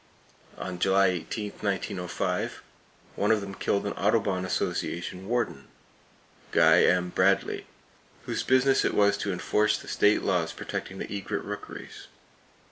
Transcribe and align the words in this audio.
On 0.57 0.79
July 0.79 1.23
8, 1.29 1.61
1905, 1.61 2.63
one 3.15 3.29
of 3.29 3.39
them 3.39 3.53
killed 3.53 3.85
an 3.85 3.93
Audubon 3.93 4.45
Association 4.45 5.27
Warden, 5.27 5.67
Guy 6.51 6.83
M. 6.85 7.09
Bradley, 7.11 7.67
whose 8.25 8.41
business 8.41 8.83
it 8.83 8.95
was 8.95 9.15
to 9.17 9.31
enforce 9.31 9.77
the 9.77 9.87
state 9.87 10.23
laws 10.23 10.53
protecting 10.53 10.97
the 10.97 11.15
egret 11.15 11.43
rookeries. 11.45 12.07